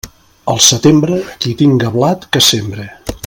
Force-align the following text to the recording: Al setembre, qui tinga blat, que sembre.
Al 0.53 0.61
setembre, 0.67 1.19
qui 1.45 1.53
tinga 1.61 1.93
blat, 1.99 2.27
que 2.37 2.45
sembre. 2.47 2.89